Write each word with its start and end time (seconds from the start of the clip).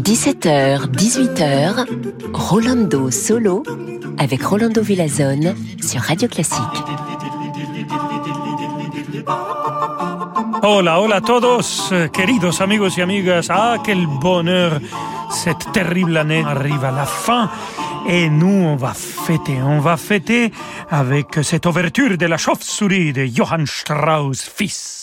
17h, 0.00 0.88
18h, 0.92 1.86
Rolando 2.32 3.10
Solo 3.10 3.62
avec 4.16 4.42
Rolando 4.42 4.80
Villazone 4.80 5.54
sur 5.82 6.00
Radio 6.00 6.26
Classique. 6.28 6.62
Hola, 10.62 11.00
hola 11.00 11.20
todos, 11.20 11.92
queridos 12.14 12.62
amigos 12.62 12.96
y 12.96 13.02
amigas. 13.02 13.48
Ah, 13.50 13.76
quel 13.84 14.06
bonheur. 14.06 14.80
Cette 15.30 15.70
terrible 15.72 16.16
année 16.16 16.42
arrive 16.46 16.82
à 16.84 16.92
la 16.92 17.04
fin. 17.04 17.50
Et 18.08 18.30
nous, 18.30 18.48
on 18.48 18.76
va 18.76 18.94
fêter, 18.94 19.60
on 19.62 19.80
va 19.80 19.98
fêter 19.98 20.50
avec 20.88 21.40
cette 21.42 21.66
ouverture 21.66 22.16
de 22.16 22.26
la 22.26 22.38
chauve-souris 22.38 23.12
de 23.12 23.26
Johann 23.26 23.66
Strauss 23.66 24.42
fils. 24.42 24.99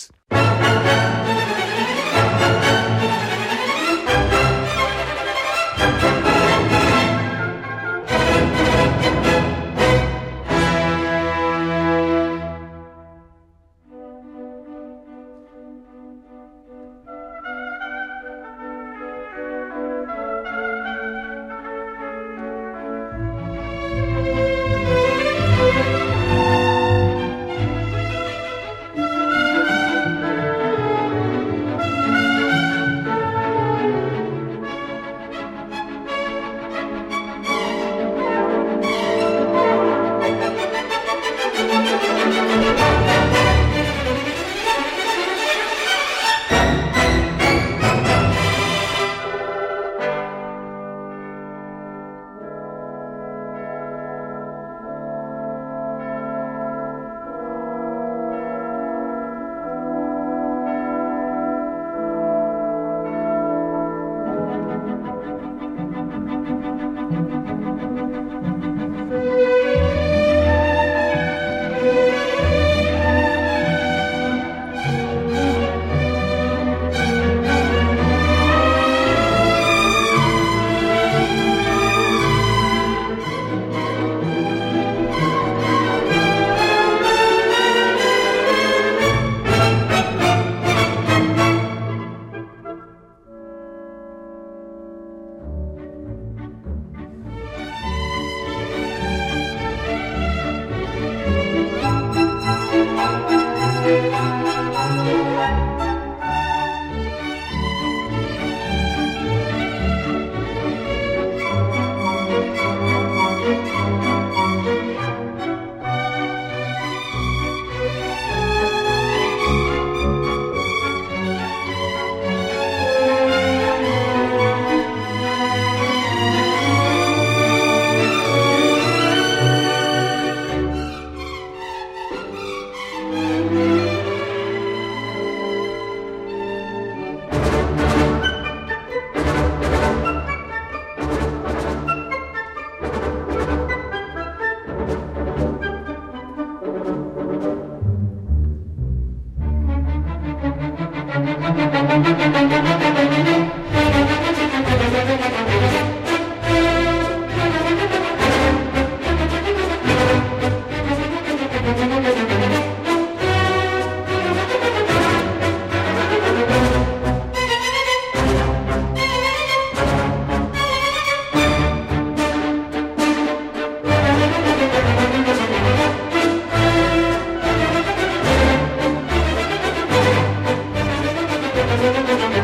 Música 181.68 182.37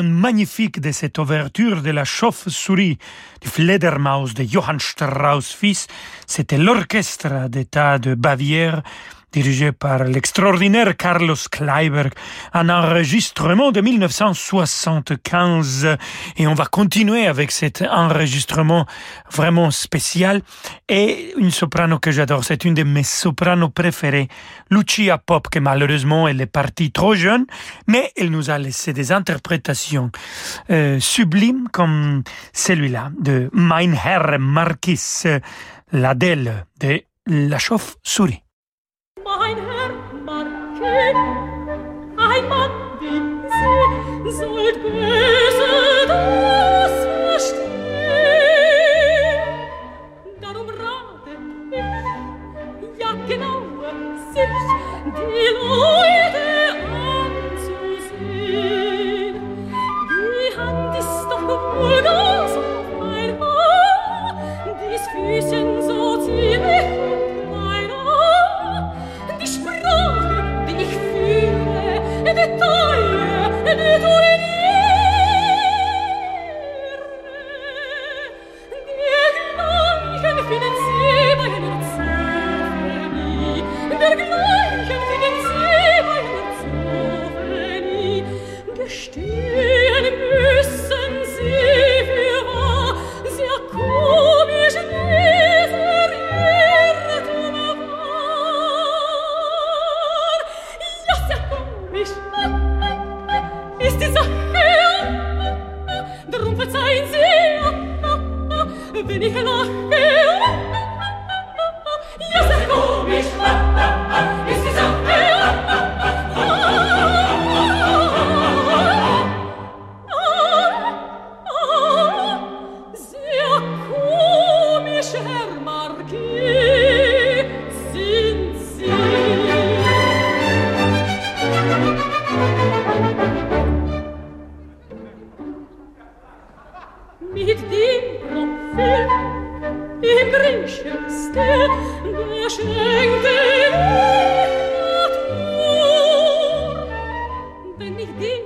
magnifique 0.00 0.80
de 0.80 0.92
cette 0.92 1.18
ouverture 1.18 1.82
de 1.82 1.90
la 1.90 2.04
chauve-souris 2.04 2.98
du 3.40 3.48
Fledermaus 3.48 4.32
de 4.34 4.44
Johann 4.44 4.80
Strauss 4.80 5.52
fils. 5.52 5.86
C'était 6.26 6.56
l'orchestre 6.56 7.48
d'État 7.48 7.98
de 7.98 8.14
Bavière 8.14 8.82
dirigé 9.32 9.72
par 9.72 10.04
l'extraordinaire 10.04 10.96
Carlos 10.96 11.34
Kleiber, 11.50 12.10
un 12.52 12.68
enregistrement 12.68 13.72
de 13.72 13.80
1975. 13.80 15.96
Et 16.36 16.46
on 16.46 16.54
va 16.54 16.66
continuer 16.66 17.26
avec 17.26 17.50
cet 17.50 17.82
enregistrement 17.82 18.86
vraiment 19.30 19.70
spécial. 19.70 20.42
Et 20.88 21.32
une 21.38 21.50
soprano 21.50 21.98
que 21.98 22.10
j'adore, 22.10 22.44
c'est 22.44 22.64
une 22.64 22.74
de 22.74 22.82
mes 22.82 23.02
sopranos 23.02 23.70
préférées, 23.70 24.28
Lucia 24.70 25.18
Pop, 25.18 25.48
que 25.48 25.58
malheureusement 25.58 26.28
elle 26.28 26.40
est 26.40 26.46
partie 26.46 26.92
trop 26.92 27.14
jeune, 27.14 27.46
mais 27.86 28.12
elle 28.16 28.30
nous 28.30 28.50
a 28.50 28.58
laissé 28.58 28.92
des 28.92 29.12
interprétations 29.12 30.10
euh, 30.70 31.00
sublimes 31.00 31.68
comme 31.72 32.22
celui-là 32.52 33.10
de 33.18 33.48
Mein 33.52 33.94
Herr 33.94 34.38
Marquis, 34.38 35.24
l'Adèle 35.92 36.66
de 36.80 37.02
la 37.26 37.58
chauve-souris. 37.58 38.41
ein 41.10 42.48
Mann 42.48 42.70
wie 43.00 44.30
sie 44.30 44.36
sollt 44.38 44.82
böse 44.82 46.06
tun. 46.06 46.51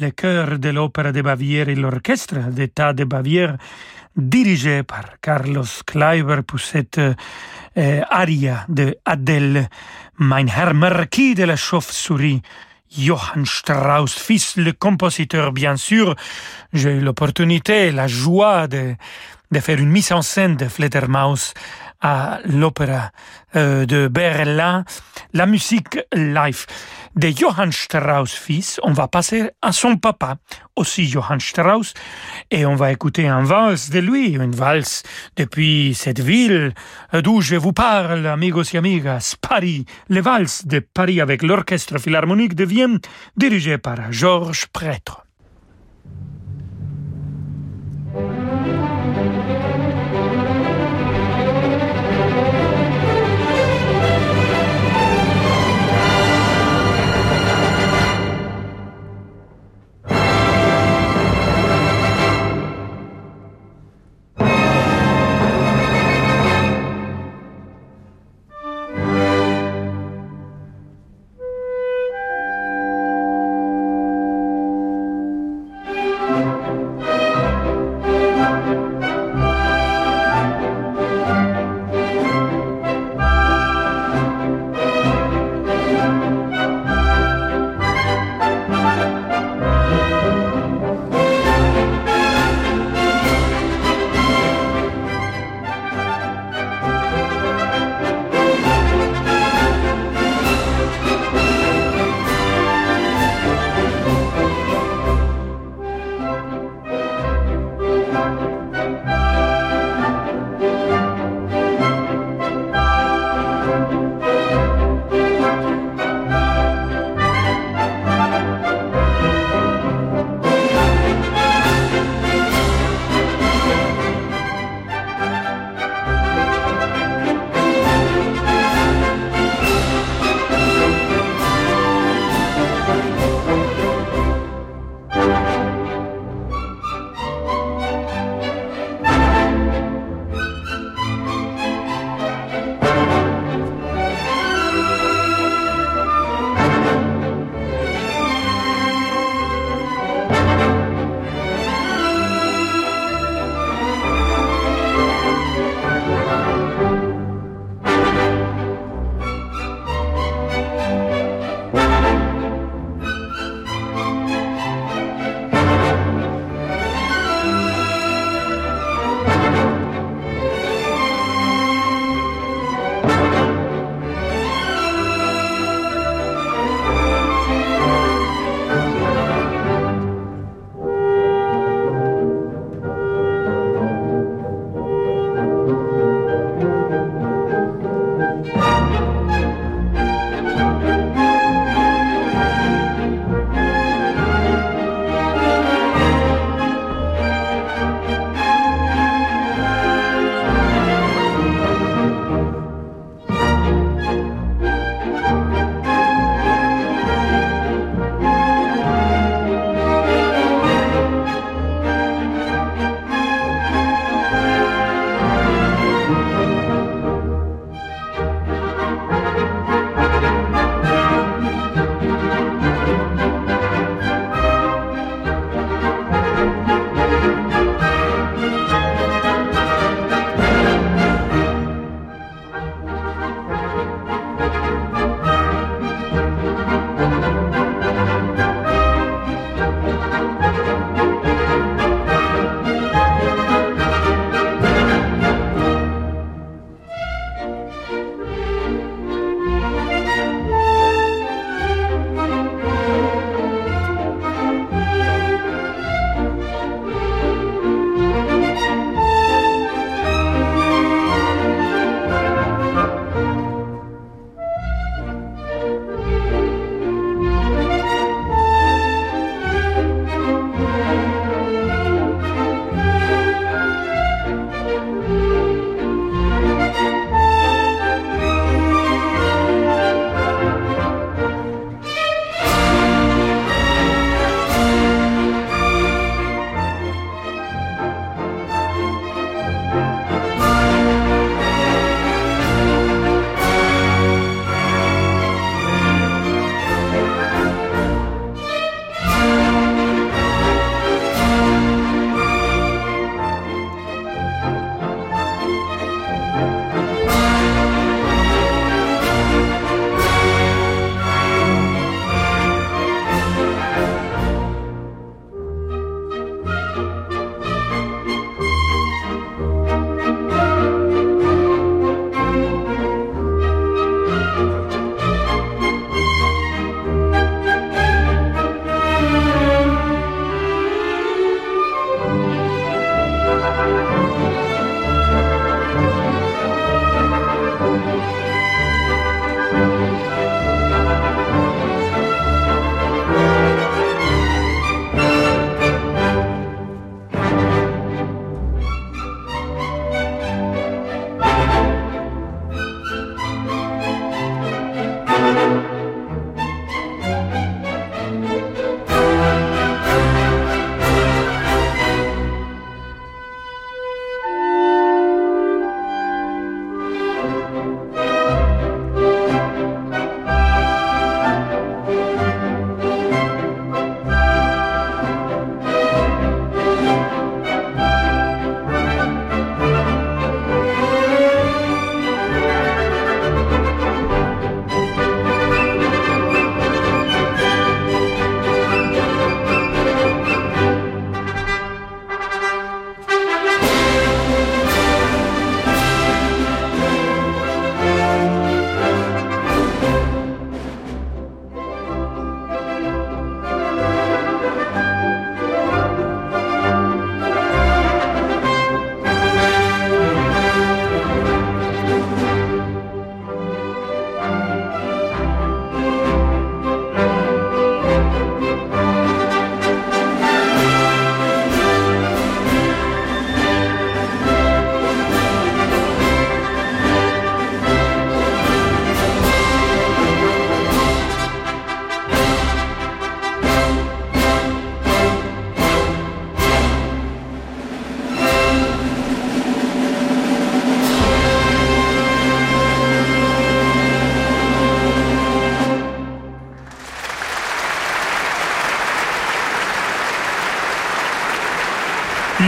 le 0.00 0.10
chœur 0.10 0.58
de 0.58 0.68
l'Opéra 0.70 1.12
de 1.12 1.22
Bavière 1.22 1.68
et 1.68 1.74
l'Orchestre 1.74 2.50
d'État 2.50 2.92
de 2.92 3.04
Bavière, 3.04 3.56
dirigé 4.16 4.82
par 4.82 5.20
Carlos 5.20 5.64
Kleiber 5.86 6.42
pour 6.46 6.60
cette 6.60 6.98
euh, 6.98 8.00
aria 8.10 8.64
de 8.68 8.96
Adèle, 9.04 9.68
Mein 10.18 10.48
Herr 10.48 10.74
Marquis 10.74 11.34
de 11.34 11.44
la 11.44 11.56
Chauve-souris. 11.56 12.42
Johann 12.90 13.46
Strauss, 13.46 14.18
fils 14.18 14.56
le 14.56 14.72
compositeur, 14.72 15.52
bien 15.52 15.76
sûr. 15.76 16.14
J'ai 16.74 16.96
eu 16.96 17.00
l'opportunité, 17.00 17.90
la 17.90 18.06
joie 18.06 18.66
de, 18.66 18.94
de 19.50 19.60
faire 19.60 19.78
une 19.78 19.88
mise 19.88 20.12
en 20.12 20.20
scène 20.20 20.56
de 20.56 20.68
Fledermaus 20.68 21.54
à 22.02 22.40
l'opéra 22.44 23.10
euh, 23.56 23.86
de 23.86 24.08
Berlin, 24.08 24.84
la 25.32 25.46
musique 25.46 26.00
live 26.12 26.66
de 27.14 27.28
Johann 27.28 27.72
Strauss 27.72 28.32
fils. 28.32 28.80
On 28.82 28.92
va 28.92 29.08
passer 29.08 29.50
à 29.62 29.72
son 29.72 29.96
papa, 29.96 30.36
aussi 30.76 31.06
Johann 31.06 31.40
Strauss, 31.40 31.94
et 32.50 32.66
on 32.66 32.74
va 32.74 32.92
écouter 32.92 33.28
un 33.28 33.44
valse 33.44 33.90
de 33.90 34.00
lui, 34.00 34.32
une 34.32 34.54
valse 34.54 35.02
depuis 35.36 35.94
cette 35.94 36.20
ville 36.20 36.74
d'où 37.12 37.40
je 37.40 37.56
vous 37.56 37.72
parle, 37.72 38.26
amigos 38.26 38.74
et 38.74 38.78
amigas, 38.78 39.36
Paris, 39.40 39.86
le 40.08 40.20
valse 40.20 40.66
de 40.66 40.80
Paris 40.80 41.20
avec 41.20 41.42
l'orchestre 41.42 41.98
philharmonique 41.98 42.54
de 42.54 42.64
Vienne, 42.64 42.98
dirigé 43.36 43.78
par 43.78 44.10
Georges 44.10 44.66
Prêtre. 44.72 45.21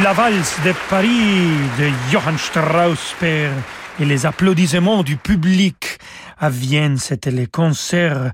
La 0.05 0.13
valse 0.13 0.61
de 0.63 0.75
Paris 0.91 1.47
de 1.79 1.89
Johann 2.11 2.37
Strauss 2.37 3.17
père 3.19 3.55
et 3.99 4.05
les 4.05 4.27
applaudissements 4.27 5.03
du 5.03 5.17
public 5.17 5.99
à 6.39 6.51
Vienne. 6.51 6.99
C'était 6.99 7.31
les 7.31 7.47
concerts 7.47 8.33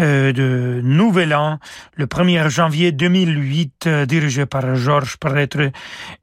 euh, 0.00 0.32
de 0.32 0.80
Nouvel 0.82 1.32
An, 1.32 1.60
le 1.94 2.06
1er 2.06 2.48
janvier 2.48 2.90
2008, 2.90 3.86
euh, 3.86 4.04
dirigé 4.04 4.46
par 4.46 4.74
Georges 4.74 5.16
Prêtre 5.16 5.70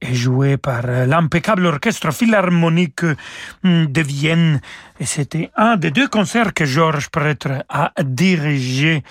et 0.02 0.14
joué 0.14 0.58
par 0.58 0.86
l'impeccable 0.86 1.66
orchestre 1.68 2.12
philharmonique 2.12 3.04
euh, 3.06 3.16
de 3.64 4.02
Vienne. 4.02 4.60
Et 5.02 5.06
c'était 5.06 5.50
un 5.56 5.78
des 5.78 5.92
deux 5.92 6.10
concerts 6.10 6.54
que 6.54 6.66
Georges 6.66 7.10
Prêtre 7.10 7.64
a 7.70 7.94
dirigé. 8.04 9.04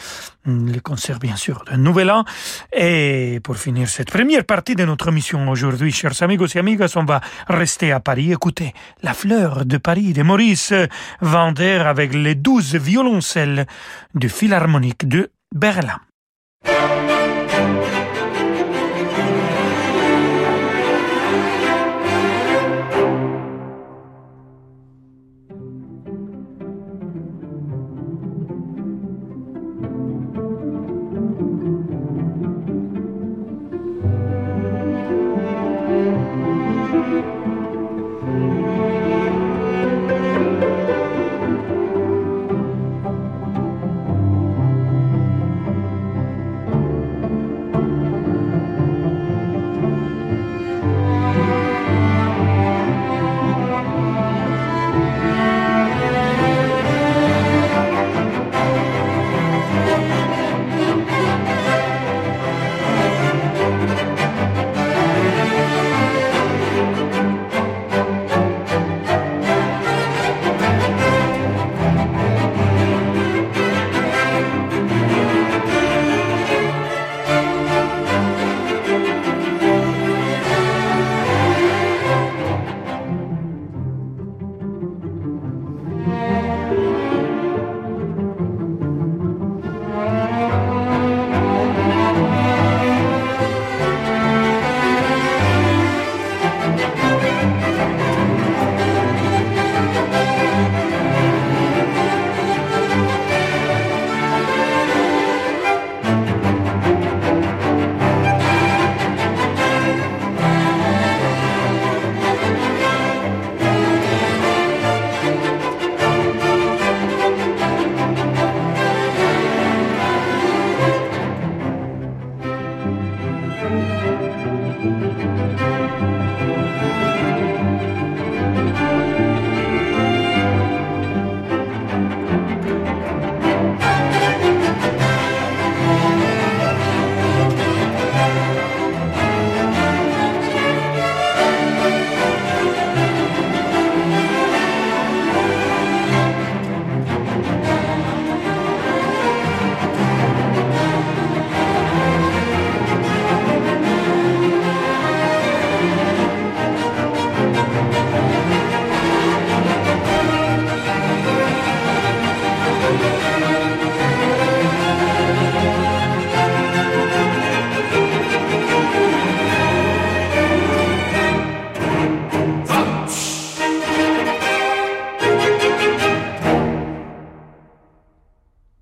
Le 0.44 0.78
concert, 0.80 1.18
bien 1.18 1.36
sûr, 1.36 1.64
de 1.70 1.76
Nouvel 1.76 2.10
An. 2.10 2.24
Et 2.74 3.40
pour 3.42 3.56
finir 3.56 3.88
cette 3.88 4.10
première 4.10 4.44
partie 4.44 4.74
de 4.74 4.84
notre 4.84 5.10
mission 5.10 5.48
aujourd'hui, 5.48 5.90
chers 5.90 6.22
amigos 6.22 6.54
et 6.54 6.58
amigas, 6.58 6.92
on 6.96 7.04
va 7.04 7.22
rester 7.48 7.90
à 7.92 8.00
Paris. 8.00 8.32
Écoutez, 8.32 8.74
La 9.02 9.14
fleur 9.14 9.64
de 9.64 9.78
Paris 9.78 10.12
de 10.12 10.22
Maurice 10.22 10.74
Vander 11.22 11.82
avec 11.86 12.14
les 12.14 12.34
douze 12.34 12.74
violoncelles 12.74 13.66
du 14.14 14.28
Philharmonique 14.28 15.08
de 15.08 15.30
Berlin. 15.54 16.00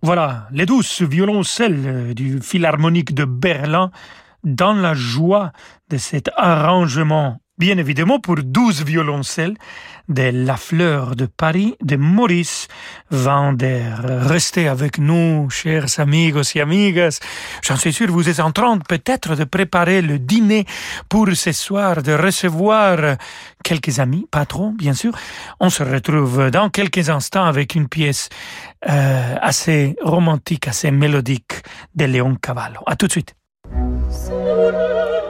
Voilà, 0.07 0.47
les 0.53 0.67
douces 0.67 1.03
violoncelles 1.03 2.15
du 2.15 2.41
Philharmonique 2.41 3.13
de 3.13 3.25
Berlin 3.25 3.91
dans 4.45 4.73
la 4.73 4.95
joie 4.95 5.51
de 5.91 5.97
cet 5.97 6.31
arrangement, 6.37 7.41
bien 7.59 7.77
évidemment 7.77 8.21
pour 8.21 8.37
douze 8.37 8.85
violoncelles 8.85 9.57
de 10.09 10.31
La 10.33 10.57
Fleur 10.57 11.17
de 11.17 11.27
Paris 11.27 11.75
de 11.83 11.97
Maurice 11.97 12.69
Vander. 13.11 13.85
Restez 13.99 14.69
avec 14.69 14.99
nous, 14.99 15.49
chers 15.51 15.87
amigos 15.99 16.55
et 16.55 16.61
amigas. 16.61 17.21
J'en 17.63 17.77
suis 17.77 17.93
sûr, 17.93 18.11
vous 18.11 18.29
êtes 18.29 18.41
en 18.41 18.53
train 18.53 18.79
peut-être 18.79 19.35
de 19.35 19.45
préparer 19.45 20.03
le 20.03 20.19
dîner 20.19 20.67
pour 21.09 21.29
ce 21.35 21.53
soir, 21.53 22.03
de 22.03 22.13
recevoir 22.13 23.17
quelques 23.65 23.99
amis, 23.99 24.27
pas 24.31 24.47
trop, 24.47 24.71
bien 24.71 24.95
sûr. 24.95 25.13
On 25.61 25.71
se 25.71 25.83
retrouve 25.83 26.51
dans 26.51 26.71
quelques 26.71 27.11
instants 27.11 27.47
avec 27.47 27.75
une 27.75 27.89
pièce 27.89 28.29
euh, 28.89 29.35
assez 29.41 29.97
romantique, 30.03 30.69
assez 30.69 30.91
mélodique 30.91 31.63
de 31.95 32.05
Léon 32.05 32.37
Cavallo. 32.37 32.81
À 32.87 32.97
tout 32.97 33.07
de 33.07 33.13
suite. 33.13 33.35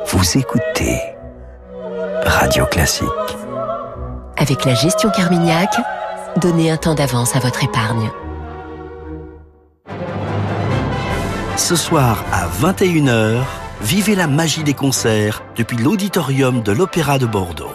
Vous 0.09 0.39
écoutez 0.39 1.01
Radio 2.25 2.67
Classique. 2.67 3.07
Avec 4.39 4.67
la 4.67 4.75
gestion 4.75 5.11
Carmignac, 5.11 5.71
donnez 6.37 6.71
un 6.71 6.77
temps 6.77 6.95
d'avance 6.95 7.35
à 7.35 7.39
votre 7.39 7.65
épargne. 7.65 8.11
Ce 11.57 11.75
soir 11.75 12.23
à 12.33 12.47
21h, 12.47 13.39
vivez 13.81 14.15
la 14.15 14.27
magie 14.27 14.63
des 14.63 14.75
concerts 14.75 15.43
depuis 15.57 15.79
l'auditorium 15.79 16.63
de 16.63 16.73
l'Opéra 16.73 17.19
de 17.19 17.25
Bordeaux. 17.25 17.73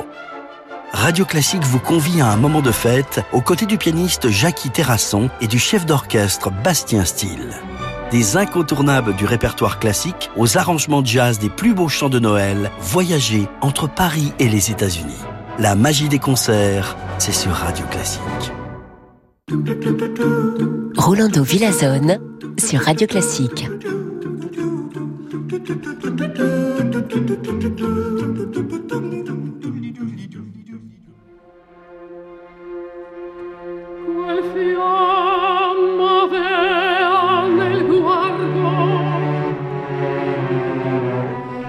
Radio 0.93 1.25
Classique 1.25 1.63
vous 1.63 1.79
convie 1.79 2.21
à 2.21 2.27
un 2.27 2.35
moment 2.35 2.61
de 2.61 2.71
fête 2.71 3.21
aux 3.31 3.41
côtés 3.41 3.65
du 3.65 3.79
pianiste 3.79 4.29
Jackie 4.29 4.69
Terrasson 4.69 5.31
et 5.39 5.47
du 5.47 5.57
chef 5.57 5.87
d'orchestre 5.87 6.51
Bastien 6.51 7.05
Steele. 7.05 7.55
Des 8.11 8.37
incontournables 8.37 9.15
du 9.15 9.25
répertoire 9.25 9.79
classique 9.79 10.29
aux 10.37 10.57
arrangements 10.59 11.01
de 11.01 11.07
jazz 11.07 11.39
des 11.39 11.49
plus 11.49 11.73
beaux 11.73 11.89
chants 11.89 12.09
de 12.09 12.19
Noël, 12.19 12.69
voyagez 12.81 13.47
entre 13.61 13.87
Paris 13.87 14.33
et 14.37 14.47
les 14.47 14.69
États-Unis. 14.69 15.17
La 15.61 15.75
magie 15.75 16.09
des 16.09 16.17
concerts, 16.17 16.97
c'est 17.19 17.31
sur 17.31 17.51
Radio 17.51 17.85
Classique. 17.85 18.51
Rolando 20.97 21.43
Villazone 21.43 22.17
sur 22.57 22.81
Radio 22.81 23.05
Classique. 23.05 23.69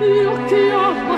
Gli 0.01 0.25
occhi 0.25 1.12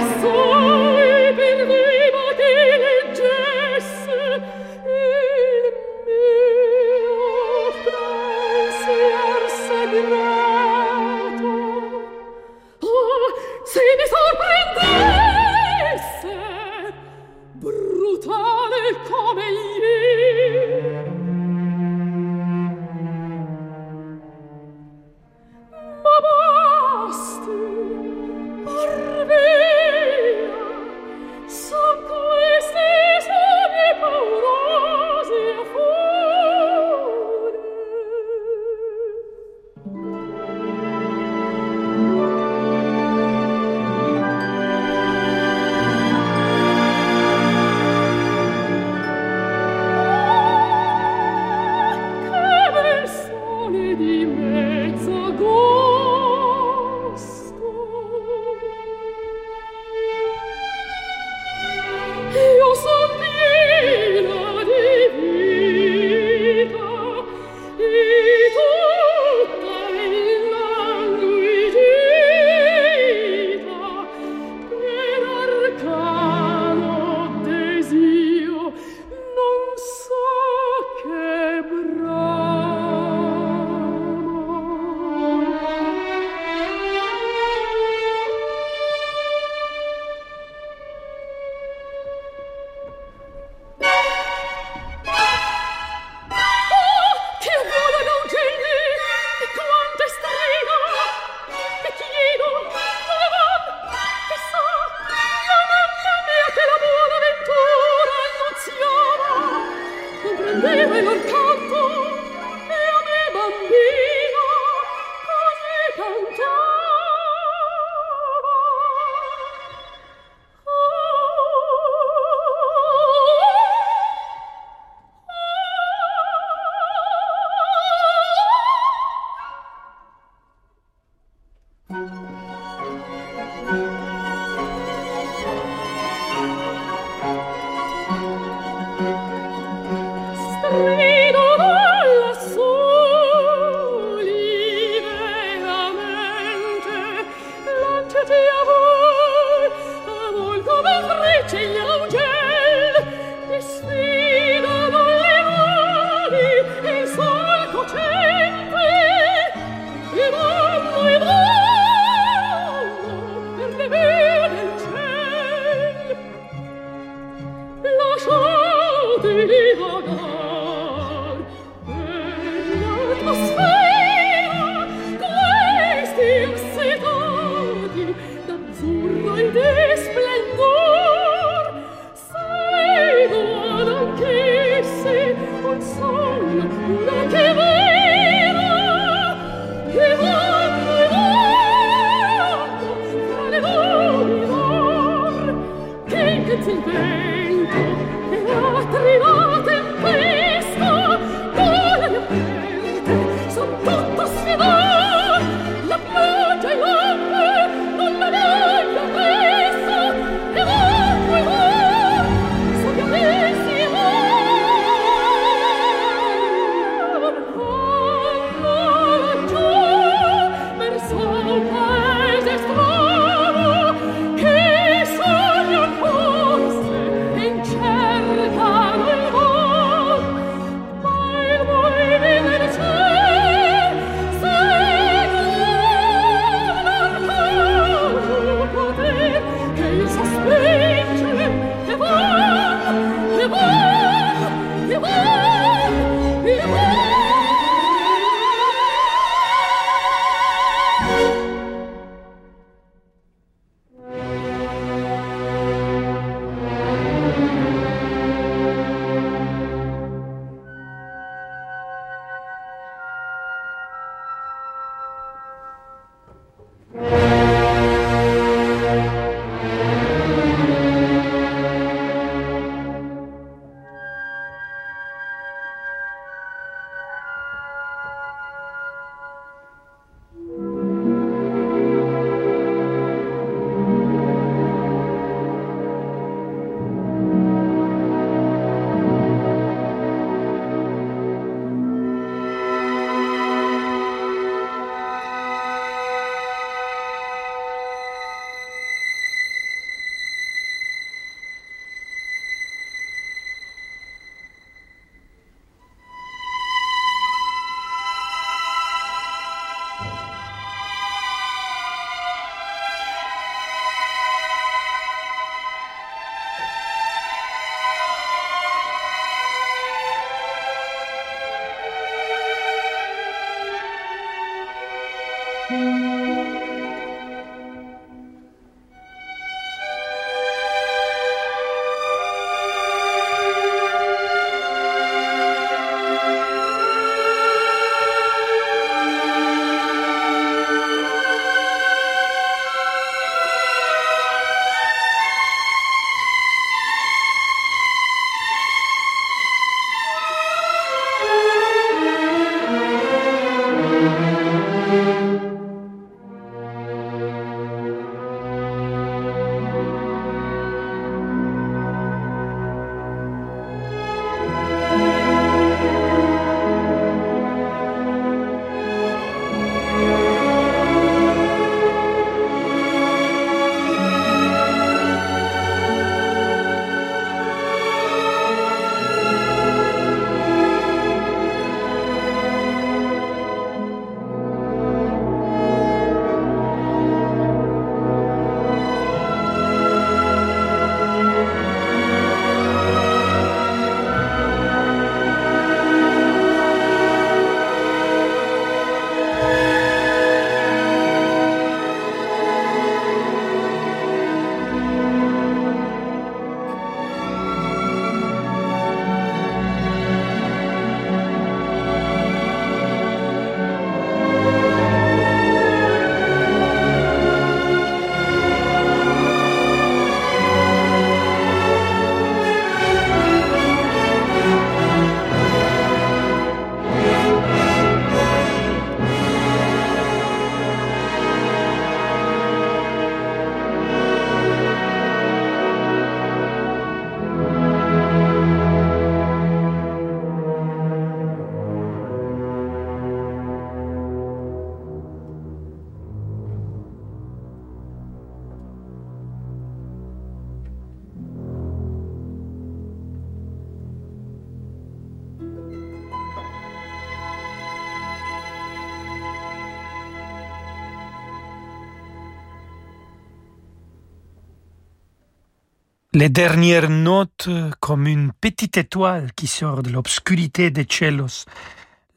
Les 466.15 466.29
dernières 466.29 466.91
notes 466.91 467.49
comme 467.81 468.07
une 468.07 468.31
petite 468.41 468.77
étoile 468.77 469.33
qui 469.35 469.49
sort 469.49 469.83
de 469.83 469.91
l'obscurité 469.91 470.71
des 470.71 470.87
cellos. 470.89 471.45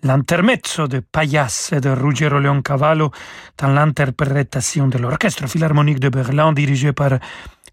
L'intermezzo 0.04 0.88
de 0.88 1.00
Payas 1.00 1.72
de 1.72 1.90
Ruggero 1.90 2.38
Leoncavallo 2.38 3.10
dans 3.58 3.70
l'interprétation 3.70 4.88
de 4.88 5.00
l'Orchestre 5.00 5.48
Philharmonique 5.48 6.00
de 6.00 6.10
Berlin 6.10 6.54
dirigé 6.54 6.94
par 6.94 7.18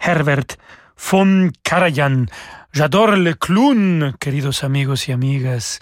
Herbert 0.00 0.56
von 0.96 1.50
Karajan. 1.62 2.24
J'adore 2.72 3.16
les 3.16 3.34
clowns, 3.34 4.14
queridos 4.18 4.64
amigos 4.64 5.06
y 5.06 5.12
amigas. 5.12 5.78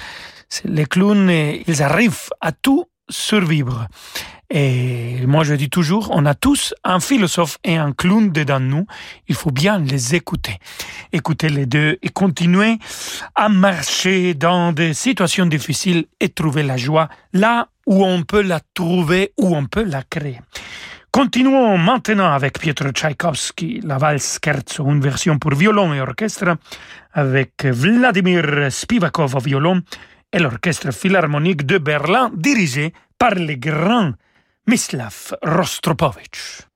Les 0.64 0.86
clowns, 0.86 1.30
ils 1.68 1.82
arrivent 1.84 2.30
à 2.40 2.50
tout 2.50 2.86
survivre. 3.08 3.86
Et 4.54 5.24
moi, 5.26 5.44
je 5.44 5.54
dis 5.54 5.70
toujours, 5.70 6.10
on 6.12 6.26
a 6.26 6.34
tous 6.34 6.74
un 6.84 7.00
philosophe 7.00 7.56
et 7.64 7.78
un 7.78 7.92
clown 7.92 8.30
dedans 8.30 8.60
nous. 8.60 8.86
Il 9.26 9.34
faut 9.34 9.50
bien 9.50 9.78
les 9.78 10.14
écouter. 10.14 10.58
Écouter 11.10 11.48
les 11.48 11.64
deux 11.64 11.96
et 12.02 12.10
continuer 12.10 12.76
à 13.34 13.48
marcher 13.48 14.34
dans 14.34 14.72
des 14.72 14.92
situations 14.92 15.46
difficiles 15.46 16.04
et 16.20 16.28
trouver 16.28 16.64
la 16.64 16.76
joie 16.76 17.08
là 17.32 17.68
où 17.86 18.04
on 18.04 18.24
peut 18.24 18.42
la 18.42 18.60
trouver, 18.74 19.32
où 19.38 19.56
on 19.56 19.64
peut 19.64 19.84
la 19.84 20.02
créer. 20.02 20.38
Continuons 21.10 21.78
maintenant 21.78 22.30
avec 22.30 22.58
Pietro 22.58 22.90
Tchaïkovski, 22.90 23.80
la 23.82 23.96
valse 23.96 24.38
scherzo, 24.38 24.84
une 24.84 25.00
version 25.00 25.38
pour 25.38 25.54
violon 25.54 25.94
et 25.94 26.00
orchestre, 26.02 26.56
avec 27.14 27.64
Vladimir 27.64 28.70
Spivakov 28.70 29.34
au 29.34 29.38
violon 29.38 29.80
et 30.30 30.38
l'orchestre 30.38 30.92
philharmonique 30.92 31.64
de 31.64 31.78
Berlin 31.78 32.30
dirigé 32.34 32.92
par 33.16 33.34
le 33.34 33.54
grand 33.54 34.12
Mislav 34.66 35.32
Rostropovich. 35.42 36.71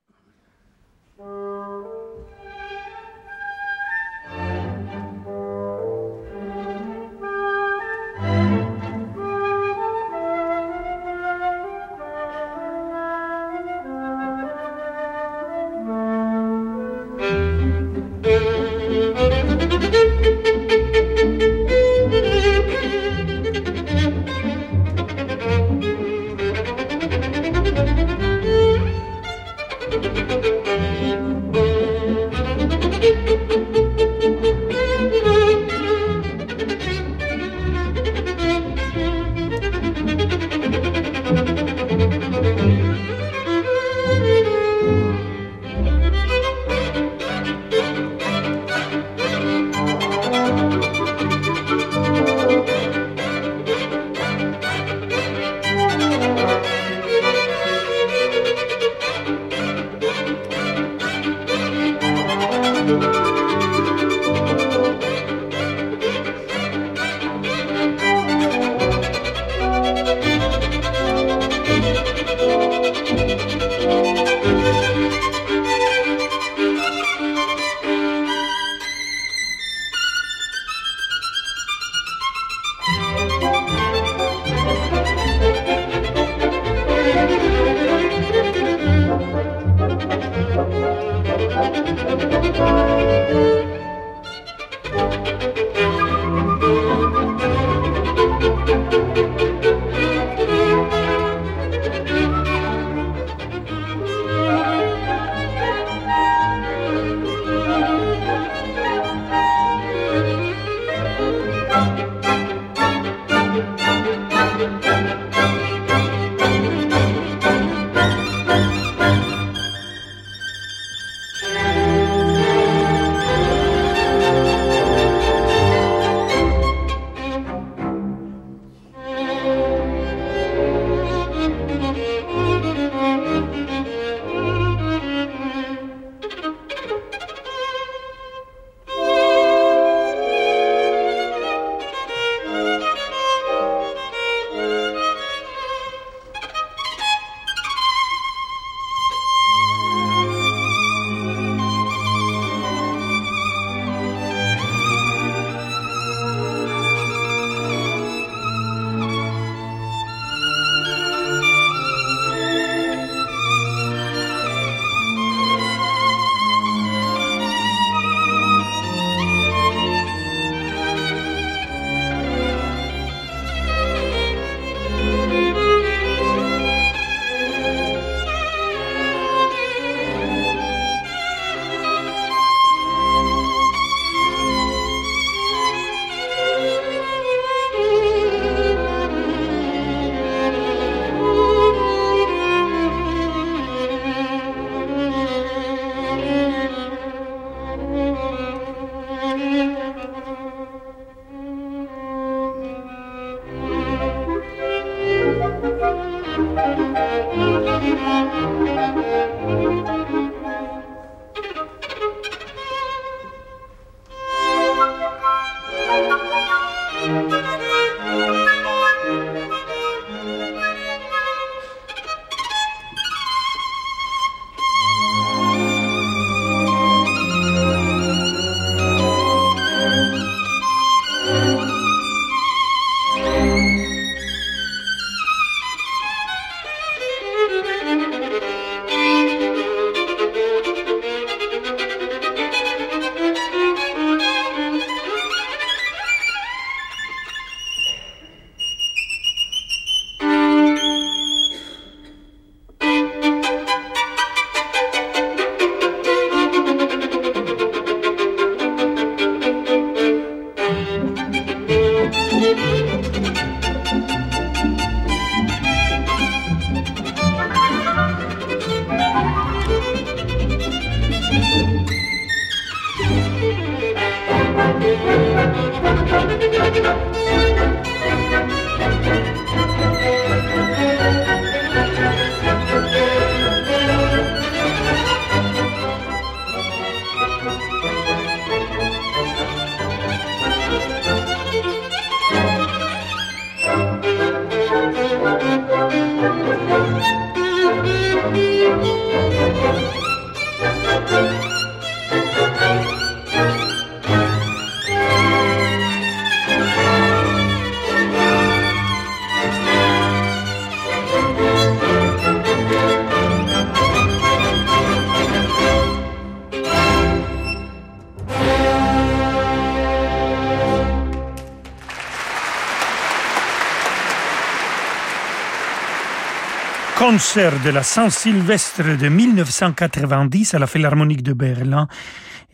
Concert 326.97 327.61
de 327.63 327.69
la 327.69 327.83
Saint-Sylvestre 327.83 328.97
de 328.97 329.09
1990 329.09 330.55
à 330.55 330.59
la 330.59 330.67
Philharmonique 330.67 331.23
de 331.23 331.35
Berlin. 331.35 331.89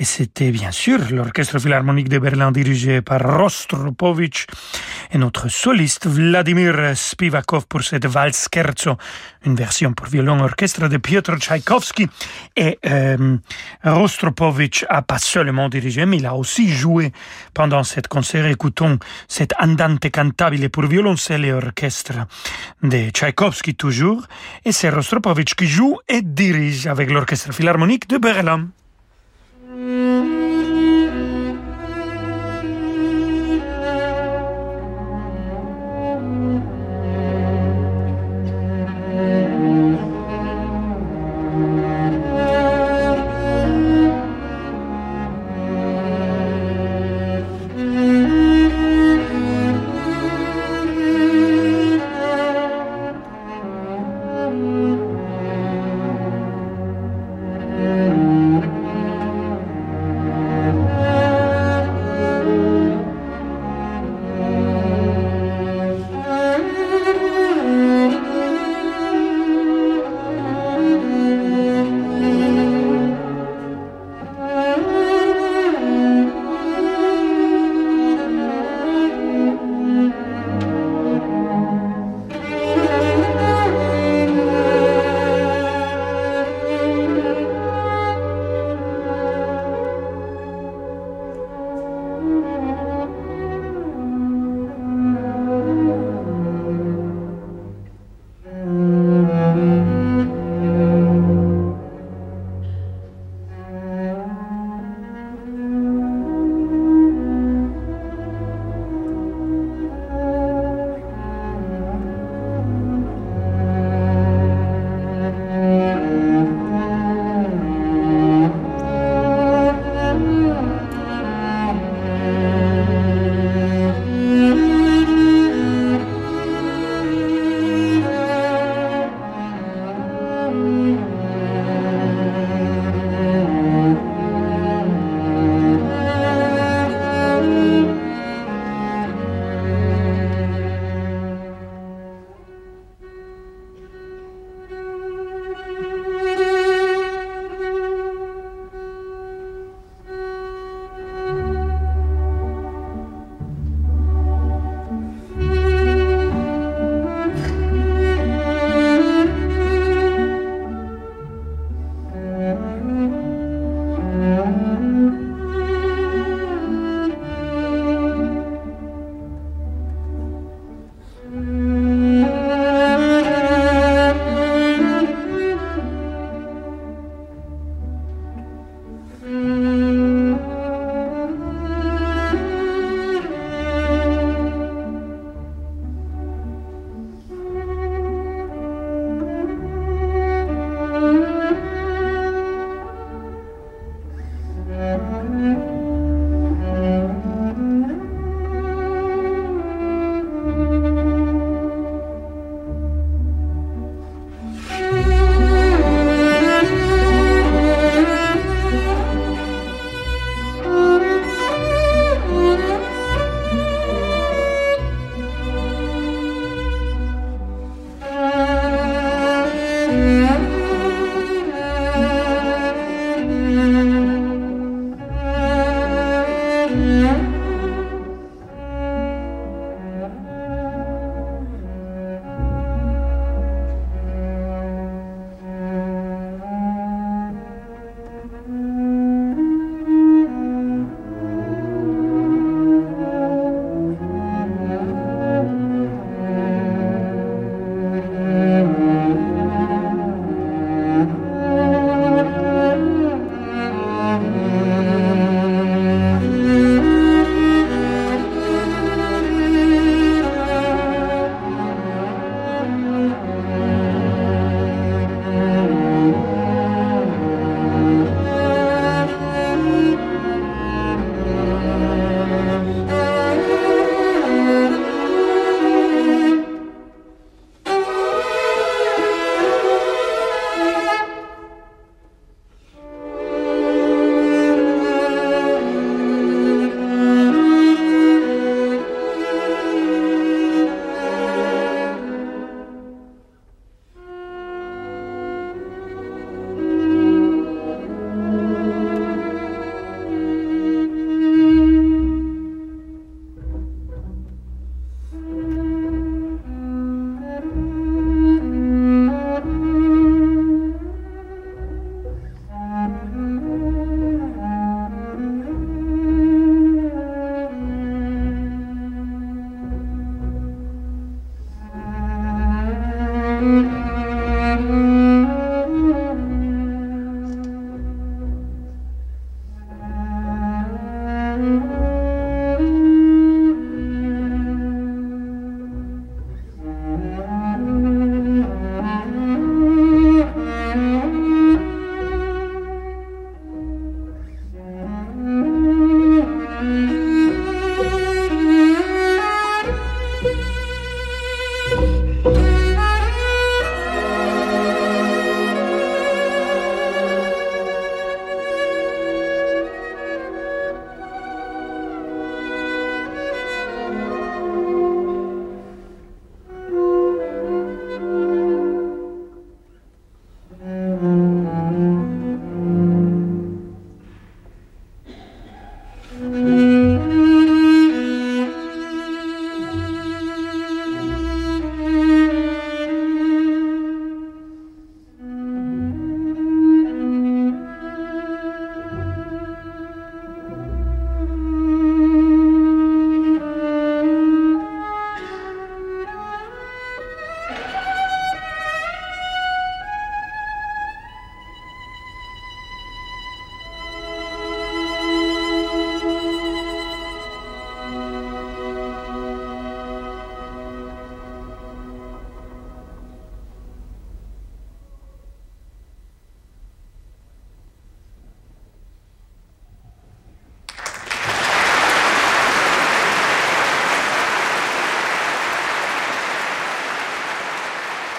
Et 0.02 0.04
c'était 0.04 0.50
bien 0.50 0.72
sûr 0.72 0.98
l'Orchestre 1.12 1.60
Philharmonique 1.60 2.08
de 2.08 2.18
Berlin 2.18 2.50
dirigé 2.50 3.02
par 3.02 3.20
Rostropovich 3.20 4.48
et 5.12 5.16
notre 5.16 5.48
soliste 5.48 6.08
Vladimir 6.08 6.96
Spivakov 6.96 7.68
pour 7.68 7.84
cette 7.84 8.06
valse 8.06 8.48
scherzo, 8.52 8.96
une 9.46 9.54
version 9.54 9.92
pour 9.92 10.08
violon 10.08 10.40
orchestre 10.40 10.88
de 10.88 10.96
Piotr 10.96 11.38
Tchaïkovski. 11.38 12.08
Et 12.56 12.80
euh, 12.84 13.36
Rostropovich 13.84 14.84
a 14.88 15.02
pas 15.02 15.18
seulement 15.18 15.68
dirigé, 15.68 16.04
mais 16.04 16.16
il 16.16 16.26
a 16.26 16.34
aussi 16.34 16.68
joué 16.68 17.12
pendant 17.54 17.84
cet 17.84 18.08
concert. 18.08 18.46
Écoutons 18.46 18.98
cet 19.28 19.54
Andante 19.60 20.10
cantabile 20.10 20.68
pour 20.68 20.86
violoncelle 20.86 21.44
et 21.44 21.52
orchestre 21.52 22.26
de 22.82 23.10
Tchaïkovski 23.10 23.76
toujours. 23.76 24.26
Et 24.64 24.72
c'est 24.72 24.90
Rostropovich 24.90 25.54
qui 25.54 25.68
joue 25.68 25.96
et 26.08 26.22
dirige 26.22 26.88
avec 26.88 27.08
l'Orchestre 27.08 27.52
Philharmonique 27.54 28.08
de 28.08 28.18
Berlin. 28.18 28.66
Música 29.82 30.41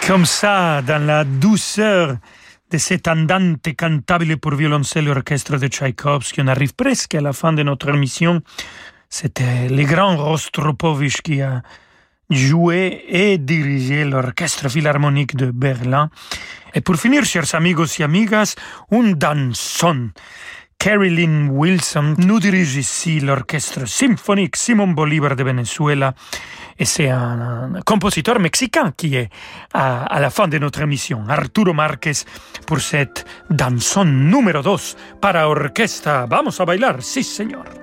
Comme 0.06 0.26
ça, 0.26 0.82
dans 0.82 1.02
la 1.02 1.24
douceur 1.24 2.18
de 2.70 2.78
cet 2.78 3.08
andante 3.08 3.74
cantabile 3.78 4.38
pour 4.38 4.54
violoncelle 4.54 5.08
et 5.08 5.12
orchestre 5.12 5.58
de 5.58 5.68
Tchaïkovski, 5.68 6.42
on 6.42 6.48
arrive 6.48 6.74
presque 6.76 7.16
à 7.16 7.22
la 7.22 7.32
fin 7.32 7.54
de 7.54 7.64
notre 7.64 7.88
émission. 7.88 8.42
C'était 9.08 9.70
le 9.70 9.84
grand 9.86 10.18
Rostropovich 10.18 11.22
qui 11.22 11.42
a 11.42 11.62
joué 12.30 13.06
et 13.08 13.38
dirigé 13.38 14.04
l'orchestre 14.04 14.68
philharmonique 14.68 15.38
de 15.38 15.52
Berlin. 15.52 16.10
Et 16.74 16.82
pour 16.82 16.98
finir, 16.98 17.24
chers 17.24 17.56
amigos 17.56 18.00
et 18.00 18.04
amigas, 18.04 18.56
un 18.92 19.12
danson. 19.12 20.10
Carolyn 20.80 21.48
Wilson 21.48 22.16
nous 22.18 22.42
dirige 22.42 22.76
ici 22.76 23.22
l'orchestre 23.22 23.88
symphonique 23.88 24.58
Simon 24.58 24.90
Bolivar 24.90 25.38
de 25.38 25.44
Venezuela 25.44 26.14
et 26.78 26.86
c'est 26.86 27.10
un, 27.10 27.72
compositeur 27.86 28.40
mexicain 28.40 28.94
qui 28.96 29.16
est 29.16 29.30
à, 29.74 30.20
la 30.20 30.30
fin 30.30 30.48
de 30.48 30.58
notre 30.58 30.82
émission, 30.82 31.24
Arturo 31.28 31.74
Márquez, 31.74 32.26
pour 32.66 32.80
cette 32.80 33.26
danson 33.50 34.06
numéro 34.06 34.62
2 34.62 34.76
para 35.22 35.48
orquesta. 35.48 36.26
Vamos 36.26 36.60
a 36.60 36.66
bailar, 36.66 37.02
sí 37.02 37.24
señor. 37.24 37.83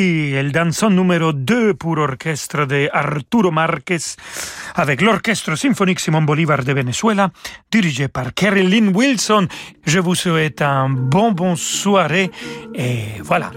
Si, 0.00 0.34
el 0.34 0.50
danzón 0.50 0.96
numéro 0.96 1.34
2 1.34 1.74
pour 1.74 1.98
orchestre 1.98 2.64
de 2.66 2.88
Arturo 2.90 3.50
Márquez 3.52 4.16
avec 4.74 5.02
l'Orchestre 5.02 5.56
symphonique 5.56 6.00
Simon 6.00 6.22
Bolivar 6.22 6.64
de 6.64 6.72
Venezuela, 6.72 7.30
dirigé 7.70 8.08
par 8.08 8.32
Lynn 8.40 8.96
Wilson. 8.96 9.46
Je 9.84 9.98
vous 9.98 10.14
souhaite 10.14 10.62
un 10.62 10.88
bon 10.88 11.32
bon 11.32 11.54
soirée 11.54 12.30
et 12.74 13.20
voilà. 13.22 13.50